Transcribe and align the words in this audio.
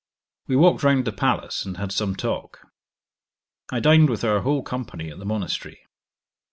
We 0.47 0.55
walked 0.55 0.81
round 0.81 1.05
the 1.05 1.11
palace, 1.11 1.63
and 1.63 1.77
had 1.77 1.91
some 1.91 2.15
talk. 2.15 2.65
I 3.71 3.79
dined 3.79 4.09
with 4.09 4.23
our 4.23 4.41
whole 4.41 4.63
company 4.63 5.11
at 5.11 5.19
the 5.19 5.25
Monastery. 5.25 5.79